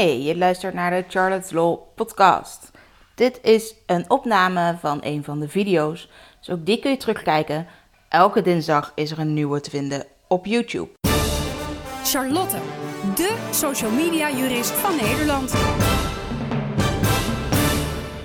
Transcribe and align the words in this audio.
Hey, 0.00 0.22
je 0.22 0.36
luistert 0.36 0.74
naar 0.74 0.90
de 0.90 1.04
Charlotte's 1.08 1.50
Law 1.50 1.78
podcast. 1.94 2.70
Dit 3.14 3.40
is 3.42 3.74
een 3.86 4.10
opname 4.10 4.76
van 4.78 4.98
een 5.02 5.24
van 5.24 5.40
de 5.40 5.48
video's, 5.48 6.08
dus 6.38 6.50
ook 6.50 6.66
die 6.66 6.78
kun 6.78 6.90
je 6.90 6.96
terugkijken. 6.96 7.66
Elke 8.08 8.42
dinsdag 8.42 8.92
is 8.94 9.10
er 9.10 9.18
een 9.18 9.34
nieuwe 9.34 9.60
te 9.60 9.70
vinden 9.70 10.06
op 10.28 10.46
YouTube. 10.46 10.88
Charlotte, 12.04 12.56
de 13.14 13.48
social 13.50 13.90
media 13.90 14.30
jurist 14.30 14.70
van 14.70 14.96
Nederland. 14.96 15.52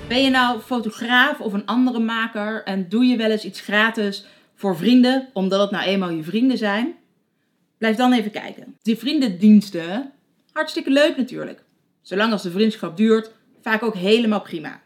Ben 0.08 0.22
je 0.22 0.30
nou 0.30 0.60
fotograaf 0.60 1.40
of 1.40 1.52
een 1.52 1.66
andere 1.66 1.98
maker 1.98 2.64
en 2.64 2.88
doe 2.88 3.04
je 3.04 3.16
wel 3.16 3.30
eens 3.30 3.44
iets 3.44 3.60
gratis 3.60 4.26
voor 4.54 4.76
vrienden, 4.76 5.28
omdat 5.32 5.60
het 5.60 5.70
nou 5.70 5.84
eenmaal 5.84 6.10
je 6.10 6.22
vrienden 6.22 6.58
zijn? 6.58 6.94
Blijf 7.78 7.96
dan 7.96 8.12
even 8.12 8.30
kijken. 8.30 8.76
Die 8.82 8.96
vriendendiensten, 8.96 10.12
hartstikke 10.52 10.90
leuk 10.90 11.16
natuurlijk. 11.16 11.64
Zolang 12.06 12.32
als 12.32 12.42
de 12.42 12.50
vriendschap 12.50 12.96
duurt, 12.96 13.30
vaak 13.60 13.82
ook 13.82 13.94
helemaal 13.94 14.40
prima. 14.40 14.82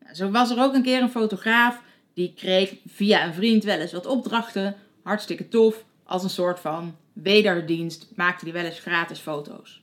Nou, 0.00 0.14
zo 0.14 0.30
was 0.30 0.50
er 0.50 0.62
ook 0.62 0.74
een 0.74 0.82
keer 0.82 1.02
een 1.02 1.10
fotograaf 1.10 1.82
die 2.14 2.32
kreeg 2.34 2.74
via 2.86 3.26
een 3.26 3.34
vriend 3.34 3.64
wel 3.64 3.78
eens 3.78 3.92
wat 3.92 4.06
opdrachten. 4.06 4.76
Hartstikke 5.02 5.48
tof. 5.48 5.84
Als 6.04 6.22
een 6.22 6.30
soort 6.30 6.60
van 6.60 6.96
wederdienst 7.12 8.06
maakte 8.14 8.44
hij 8.44 8.54
wel 8.54 8.64
eens 8.64 8.78
gratis 8.78 9.18
foto's. 9.18 9.82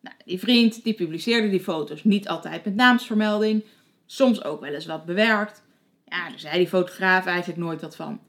Nou, 0.00 0.16
die 0.24 0.38
vriend 0.38 0.84
die 0.84 0.94
publiceerde 0.94 1.50
die 1.50 1.60
foto's 1.60 2.04
niet 2.04 2.28
altijd 2.28 2.64
met 2.64 2.74
naamsvermelding, 2.74 3.64
soms 4.06 4.44
ook 4.44 4.60
wel 4.60 4.74
eens 4.74 4.86
wat 4.86 5.04
bewerkt. 5.04 5.62
Ja, 6.04 6.28
daar 6.28 6.38
zei 6.38 6.58
die 6.58 6.68
fotograaf 6.68 7.26
eigenlijk 7.26 7.58
nooit 7.58 7.80
wat 7.80 7.96
van. 7.96 8.20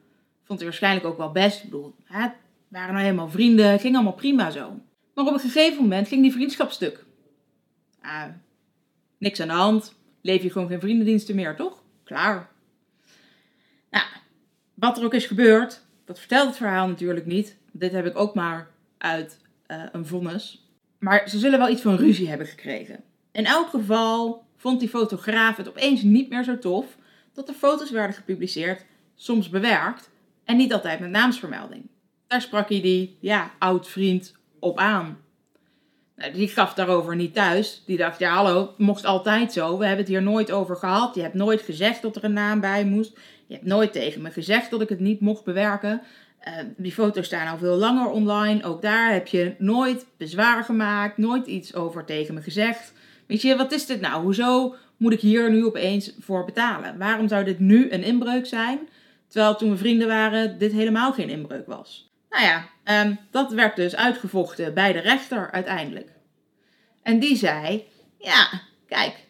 Vond 0.44 0.59
hij 0.59 0.67
waarschijnlijk 0.67 1.05
ook 1.05 1.17
wel 1.17 1.31
best. 1.31 1.58
Ik 1.58 1.70
bedoel, 1.70 1.95
het 2.03 2.31
waren 2.67 2.94
nou 2.94 3.05
helemaal 3.05 3.30
vrienden, 3.30 3.80
ging 3.80 3.95
allemaal 3.95 4.14
prima 4.14 4.50
zo. 4.50 4.80
Maar 5.14 5.26
op 5.26 5.34
een 5.34 5.39
gegeven 5.39 5.81
moment 5.81 6.08
ging 6.08 6.22
die 6.22 6.31
vriendschap 6.31 6.72
stuk. 6.72 7.09
Ah, 8.02 8.26
niks 9.18 9.40
aan 9.40 9.48
de 9.48 9.54
hand, 9.54 9.96
leef 10.22 10.44
je 10.44 10.52
gewoon 10.52 10.68
geen 10.68 10.80
vriendendiensten 10.80 11.36
meer, 11.36 11.56
toch? 11.56 11.84
Klaar. 12.03 12.50
Nou, 13.89 14.06
wat 14.73 14.98
er 14.98 15.03
ook 15.03 15.14
is 15.14 15.25
gebeurd, 15.25 15.81
dat 16.06 16.20
vertelt 16.20 16.48
het 16.48 16.58
verhaal 16.58 16.88
natuurlijk 16.88 17.25
niet. 17.25 17.58
Dit 17.72 17.92
heb 17.92 18.06
ik 18.06 18.17
ook 18.17 18.36
maar 18.36 18.70
uit 18.98 19.40
uh, 19.67 19.84
een 19.92 20.06
vonnis. 20.06 20.70
Maar 21.00 21.30
ze 21.30 21.40
zullen 21.40 21.59
wel 21.59 21.70
iets 21.70 21.81
van 21.81 21.95
ruzie 21.95 22.30
hebben 22.30 22.48
gekregen. 22.48 23.03
In 23.31 23.45
elk 23.45 23.70
geval 23.70 24.45
vond 24.56 24.80
die 24.80 24.90
fotograaf 24.90 25.58
het 25.58 25.70
opeens 25.70 26.02
niet 26.02 26.30
meer 26.30 26.44
zo 26.44 26.58
tof 26.58 26.97
dat 27.34 27.50
er 27.50 27.53
foto's 27.53 27.92
werden 27.92 28.16
gepubliceerd, 28.16 28.86
soms 29.16 29.50
bewerkt 29.50 30.09
en 30.44 30.58
niet 30.58 30.73
altijd 30.73 31.00
met 31.00 31.09
naamsvermelding. 31.09 31.90
Daar 32.28 32.42
sprak 32.42 32.70
hij 32.70 32.81
die, 32.81 33.18
ja, 33.20 33.52
oud 33.59 33.88
vriend 33.88 34.36
op 34.59 34.78
aan. 34.78 35.20
Nou, 36.16 36.34
die 36.34 36.48
gaf 36.48 36.73
daarover 36.73 37.16
niet 37.16 37.34
thuis. 37.34 37.84
Die 37.86 37.98
dacht, 37.98 38.20
ja 38.20 38.34
hallo, 38.34 38.73
mocht 38.78 39.06
altijd 39.06 39.54
zo. 39.54 39.78
We 39.78 39.86
hebben 39.86 40.06
het 40.06 40.14
hier 40.14 40.22
nooit 40.22 40.52
over 40.52 40.76
gehad. 40.76 41.16
Je 41.16 41.22
hebt 41.22 41.34
nooit 41.34 41.62
gezegd 41.62 42.02
dat 42.02 42.16
er 42.16 42.23
een 42.23 42.34
naam 42.34 42.59
bij 42.59 42.86
moest. 42.86 43.18
Je 43.48 43.53
hebt 43.53 43.66
nooit 43.66 43.92
tegen 43.92 44.22
me 44.22 44.31
gezegd 44.31 44.72
dat 44.72 44.81
ik 44.81 44.90
het 44.90 45.00
niet 45.00 45.20
mocht 45.20 45.44
bewerken. 45.44 46.02
Uh, 46.48 46.53
die 46.78 46.92
foto's 46.92 47.26
staan 47.26 47.48
al 47.48 47.58
veel 47.58 47.76
langer 47.76 48.09
online. 48.09 48.64
Ook 48.64 48.81
daar 48.81 49.14
heb 49.14 49.28
je 49.28 49.56
nooit 49.58 50.06
bezwaar 50.18 50.64
gemaakt. 50.64 51.18
Nooit 51.18 51.48
iets 51.48 51.76
over 51.76 52.06
tegen 52.06 52.34
me 52.34 52.42
gezegd. 52.42 52.94
Weet 53.28 53.42
je, 53.42 53.56
wat 53.56 53.72
is 53.72 53.86
dit 53.86 54.02
nou? 54.02 54.23
Hoezo 54.23 54.75
moet 54.98 55.14
ik 55.14 55.20
hier 55.20 55.52
nu 55.52 55.66
opeens 55.66 56.14
voor 56.20 56.46
betalen? 56.46 56.98
Waarom 56.98 57.28
zou 57.28 57.44
dit 57.44 57.59
nu 57.59 57.92
een 57.92 58.03
inbreuk 58.03 58.46
zijn? 58.46 58.80
Terwijl 59.28 59.56
toen 59.56 59.70
we 59.70 59.78
vrienden 59.78 60.08
waren, 60.08 60.58
dit 60.58 60.72
helemaal 60.72 61.14
geen 61.14 61.30
inbreuk 61.30 61.68
was. 61.68 62.11
Nou 62.32 62.44
ja, 62.44 62.70
um, 63.06 63.20
dat 63.32 63.52
werd 63.52 63.76
dus 63.76 63.96
uitgevochten 63.96 64.74
bij 64.74 64.94
de 64.94 65.00
rechter 65.00 65.52
uiteindelijk. 65.52 66.10
En 67.04 67.20
die 67.20 67.36
zei: 67.36 67.88
Ja, 68.18 68.62
kijk, 68.88 69.28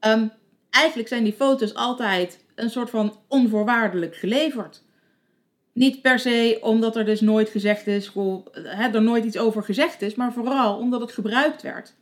um, 0.00 0.32
eigenlijk 0.70 1.08
zijn 1.08 1.24
die 1.24 1.32
foto's 1.32 1.74
altijd 1.74 2.44
een 2.54 2.70
soort 2.70 2.90
van 2.90 3.16
onvoorwaardelijk 3.28 4.16
geleverd. 4.16 4.82
Niet 5.72 6.02
per 6.02 6.18
se 6.18 6.58
omdat 6.60 6.96
er 6.96 7.04
dus 7.04 7.20
nooit 7.20 7.48
gezegd 7.48 7.86
is, 7.86 8.12
hè, 8.52 8.88
er 8.88 9.02
nooit 9.02 9.24
iets 9.24 9.38
over 9.38 9.62
gezegd 9.62 10.02
is, 10.02 10.14
maar 10.14 10.32
vooral 10.32 10.78
omdat 10.78 11.00
het 11.00 11.12
gebruikt 11.12 11.62
werd. 11.62 11.94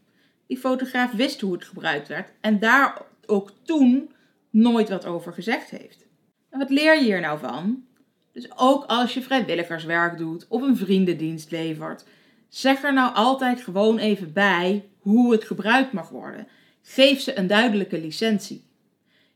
Die 0.46 0.58
fotograaf 0.58 1.12
wist 1.12 1.40
hoe 1.40 1.52
het 1.52 1.64
gebruikt 1.64 2.08
werd 2.08 2.32
en 2.40 2.58
daar 2.58 3.02
ook 3.26 3.52
toen 3.62 4.12
nooit 4.50 4.88
wat 4.88 5.06
over 5.06 5.32
gezegd 5.32 5.70
heeft. 5.70 6.06
En 6.50 6.58
wat 6.58 6.70
leer 6.70 6.94
je 6.94 7.04
hier 7.04 7.20
nou 7.20 7.38
van? 7.38 7.84
Dus 8.32 8.48
ook 8.56 8.84
als 8.84 9.14
je 9.14 9.22
vrijwilligerswerk 9.22 10.18
doet 10.18 10.46
of 10.48 10.62
een 10.62 10.76
vriendendienst 10.76 11.50
levert, 11.50 12.04
zeg 12.48 12.82
er 12.82 12.92
nou 12.92 13.14
altijd 13.14 13.60
gewoon 13.60 13.98
even 13.98 14.32
bij 14.32 14.88
hoe 14.98 15.32
het 15.32 15.44
gebruikt 15.44 15.92
mag 15.92 16.08
worden. 16.08 16.46
Geef 16.82 17.20
ze 17.20 17.38
een 17.38 17.46
duidelijke 17.46 18.00
licentie. 18.00 18.64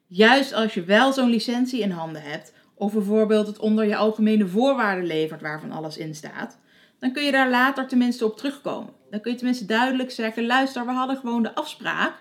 Juist 0.06 0.53
als 0.53 0.75
je 0.75 0.84
wel 0.84 1.12
zo'n 1.12 1.31
licentie 1.31 1.81
in 1.81 1.91
handen 1.91 2.22
hebt, 2.22 2.53
of 2.75 2.93
bijvoorbeeld 2.93 3.47
het 3.47 3.59
onder 3.59 3.84
je 3.84 3.97
algemene 3.97 4.47
voorwaarden 4.47 5.06
levert 5.06 5.41
waarvan 5.41 5.72
alles 5.72 5.97
in 5.97 6.15
staat, 6.15 6.59
dan 6.99 7.12
kun 7.12 7.22
je 7.22 7.32
daar 7.32 7.50
later 7.50 7.87
tenminste 7.87 8.25
op 8.25 8.37
terugkomen. 8.37 8.93
Dan 9.11 9.21
kun 9.21 9.31
je 9.31 9.37
tenminste 9.37 9.66
duidelijk 9.66 10.11
zeggen: 10.11 10.47
luister, 10.47 10.87
we 10.87 10.93
hadden 10.93 11.16
gewoon 11.16 11.43
de 11.43 11.55
afspraak 11.55 12.15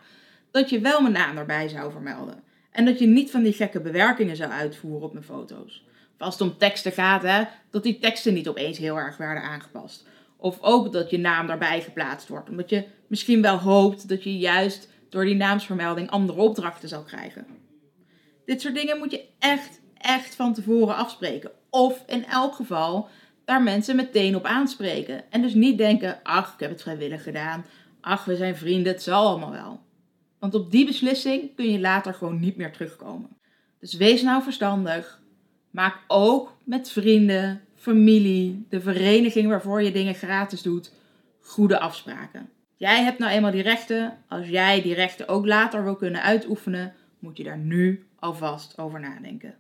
dat 0.52 0.70
je 0.70 0.80
wel 0.80 1.02
mijn 1.02 1.14
naam 1.14 1.38
erbij 1.38 1.68
zou 1.68 1.92
vermelden. 1.92 2.44
En 2.72 2.86
dat 2.86 3.00
je 3.00 3.08
niet 3.08 3.32
van 3.32 3.44
die 3.44 3.54
gekke 3.54 3.82
bewerkingen 3.82 4.36
zou 4.36 4.52
uitvoeren 4.52 5.04
op 5.04 5.14
mijn 5.14 5.26
foto's 5.26 5.86
als 6.18 6.34
het 6.34 6.50
om 6.50 6.58
teksten 6.58 6.92
gaat, 6.92 7.24
hè, 7.24 7.44
dat 7.70 7.84
die 7.84 8.00
teksten 8.00 8.34
niet 8.34 8.48
opeens 8.48 8.78
heel 8.78 8.98
erg 8.98 9.18
werden 9.18 9.44
aangepast. 9.44 10.08
Of 10.38 10.62
ook 10.62 10.92
dat 10.92 11.10
je 11.10 11.18
naam 11.18 11.48
daarbij 11.48 11.82
geplaatst 11.82 12.28
wordt. 12.28 12.50
Omdat 12.50 12.70
je 12.70 12.86
misschien 13.08 13.42
wel 13.42 13.58
hoopt 13.58 14.10
dat 14.10 14.24
je 14.24 14.38
juist 14.38 14.90
door 15.10 15.26
die 15.26 15.36
naamsvermelding 15.36 16.10
andere 16.10 16.40
opdrachten 16.40 16.90
zal 16.90 17.04
krijgen. 17.04 17.46
Dit 18.46 18.62
soort 18.62 18.76
dingen 18.76 18.98
moet 18.98 19.12
je 19.12 19.26
echt, 19.40 19.82
echt 19.98 20.36
van 20.36 20.54
tevoren 20.54 20.96
afspreken. 20.96 21.52
Of 21.70 22.04
in 22.08 22.26
elk 22.26 22.56
geval 22.56 23.10
daar 23.46 23.64
mensen 23.64 23.96
meteen 23.96 24.36
op 24.36 24.46
aanspreken. 24.46 25.32
En 25.32 25.42
dus 25.42 25.54
niet 25.54 25.78
denken, 25.78 26.20
ach, 26.24 26.54
ik 26.54 26.60
heb 26.60 26.70
het 26.70 26.82
vrijwillig 26.82 27.24
gedaan. 27.24 27.66
Ach, 28.02 28.26
we 28.26 28.36
zijn 28.36 28.56
vrienden, 28.56 28.94
het 28.94 29.04
zal 29.04 29.28
allemaal 29.28 29.52
wel. 29.52 29.80
Want 30.40 30.56
op 30.56 30.72
die 30.72 30.86
beslissing 30.86 31.56
kun 31.56 31.72
je 31.72 31.80
later 31.80 32.14
gewoon 32.14 32.40
niet 32.40 32.58
meer 32.58 32.72
terugkomen. 32.72 33.38
Dus 33.80 33.94
wees 33.94 34.22
nou 34.22 34.44
verstandig. 34.44 35.22
Maak 35.74 36.00
ook 36.08 36.58
met 36.64 36.92
vrienden, 36.92 37.62
familie, 37.76 38.66
de 38.70 38.82
vereniging 38.82 39.48
waarvoor 39.48 39.82
je 39.82 39.92
dingen 39.92 40.16
gratis 40.16 40.62
doet, 40.62 40.92
goede 41.40 41.80
afspraken. 41.80 42.50
Jij 42.76 43.04
hebt 43.04 43.20
nou 43.20 43.32
eenmaal 43.32 43.52
die 43.52 43.62
rechten. 43.62 44.18
Als 44.28 44.48
jij 44.48 44.82
die 44.82 44.94
rechten 44.94 45.28
ook 45.28 45.46
later 45.46 45.84
wil 45.84 45.96
kunnen 45.96 46.22
uitoefenen, 46.22 46.94
moet 47.20 47.38
je 47.38 47.44
daar 47.44 47.58
nu 47.58 48.06
alvast 48.20 48.78
over 48.78 49.00
nadenken. 49.00 49.56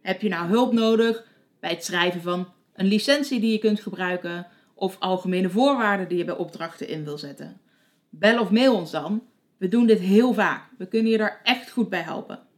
Heb 0.00 0.20
je 0.22 0.28
nou 0.28 0.48
hulp 0.48 0.72
nodig 0.72 1.24
bij 1.60 1.70
het 1.70 1.84
schrijven 1.84 2.22
van 2.22 2.48
een 2.74 2.86
licentie 2.86 3.40
die 3.40 3.52
je 3.52 3.58
kunt 3.58 3.80
gebruiken 3.80 4.46
of 4.74 4.96
algemene 4.98 5.50
voorwaarden 5.50 6.08
die 6.08 6.18
je 6.18 6.24
bij 6.24 6.36
opdrachten 6.36 6.88
in 6.88 7.04
wil 7.04 7.18
zetten? 7.18 7.60
Bel 8.10 8.40
of 8.40 8.50
mail 8.50 8.74
ons 8.74 8.90
dan. 8.90 9.22
We 9.56 9.68
doen 9.68 9.86
dit 9.86 10.00
heel 10.00 10.32
vaak. 10.32 10.64
We 10.78 10.86
kunnen 10.86 11.12
je 11.12 11.18
daar 11.18 11.40
echt 11.42 11.70
goed 11.70 11.88
bij 11.88 12.02
helpen. 12.02 12.50